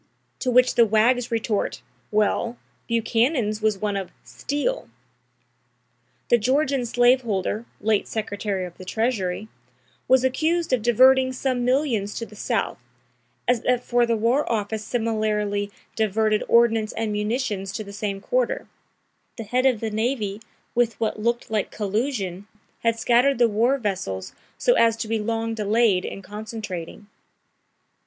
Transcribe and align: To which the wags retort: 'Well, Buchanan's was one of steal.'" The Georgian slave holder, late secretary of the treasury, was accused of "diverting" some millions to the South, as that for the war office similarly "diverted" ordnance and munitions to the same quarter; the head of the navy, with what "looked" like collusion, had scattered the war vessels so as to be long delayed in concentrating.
To 0.39 0.49
which 0.49 0.73
the 0.73 0.85
wags 0.87 1.29
retort: 1.29 1.83
'Well, 2.09 2.57
Buchanan's 2.87 3.61
was 3.61 3.77
one 3.77 3.95
of 3.95 4.09
steal.'" 4.23 4.89
The 6.29 6.39
Georgian 6.39 6.87
slave 6.87 7.21
holder, 7.21 7.65
late 7.79 8.07
secretary 8.07 8.65
of 8.65 8.75
the 8.79 8.83
treasury, 8.83 9.47
was 10.07 10.23
accused 10.23 10.73
of 10.73 10.81
"diverting" 10.81 11.33
some 11.33 11.63
millions 11.63 12.15
to 12.15 12.25
the 12.25 12.35
South, 12.35 12.79
as 13.47 13.61
that 13.61 13.83
for 13.83 14.07
the 14.07 14.17
war 14.17 14.51
office 14.51 14.83
similarly 14.83 15.69
"diverted" 15.95 16.43
ordnance 16.47 16.93
and 16.93 17.11
munitions 17.11 17.71
to 17.73 17.83
the 17.83 17.93
same 17.93 18.19
quarter; 18.21 18.67
the 19.37 19.43
head 19.43 19.67
of 19.67 19.81
the 19.81 19.91
navy, 19.91 20.41
with 20.73 20.99
what 20.99 21.21
"looked" 21.21 21.51
like 21.51 21.69
collusion, 21.69 22.47
had 22.79 22.97
scattered 22.97 23.37
the 23.37 23.47
war 23.47 23.77
vessels 23.77 24.33
so 24.57 24.73
as 24.73 24.97
to 24.97 25.07
be 25.07 25.19
long 25.19 25.53
delayed 25.53 26.05
in 26.05 26.23
concentrating. 26.23 27.05